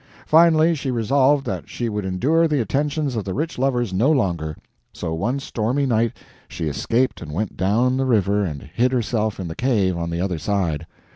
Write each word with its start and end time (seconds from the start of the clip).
Finally, 0.25 0.73
she 0.73 0.89
resolved 0.89 1.45
that 1.45 1.69
she 1.69 1.87
would 1.87 2.03
endure 2.05 2.47
the 2.47 2.59
attentions 2.59 3.15
of 3.15 3.23
the 3.23 3.35
rich 3.35 3.59
lovers 3.59 3.93
no 3.93 4.11
longer; 4.11 4.57
so 4.91 5.13
one 5.13 5.39
stormy 5.39 5.85
night 5.85 6.11
she 6.47 6.65
escaped 6.67 7.21
and 7.21 7.31
went 7.31 7.55
down 7.55 7.97
the 7.97 8.05
river 8.07 8.43
and 8.43 8.63
hid 8.63 8.91
herself 8.91 9.39
in 9.39 9.47
the 9.47 9.53
cave 9.53 9.95
on 9.95 10.09
the 10.09 10.19
other 10.19 10.39
side. 10.39 10.87